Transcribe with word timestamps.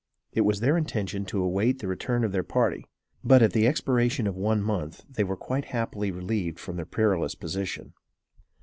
It 0.33 0.41
was 0.41 0.61
their 0.61 0.77
intention 0.77 1.25
to 1.25 1.43
await 1.43 1.77
the 1.77 1.87
return 1.87 2.23
of 2.23 2.31
their 2.31 2.41
party; 2.41 2.87
but, 3.23 3.43
at 3.43 3.53
the 3.53 3.67
expiration 3.67 4.25
of 4.25 4.35
one 4.35 4.63
month, 4.63 5.05
they 5.07 5.23
were 5.23 5.37
quite 5.37 5.65
happily 5.65 6.09
relieved 6.09 6.59
from 6.59 6.75
their 6.77 6.87
perilous 6.87 7.35
position. 7.35 7.93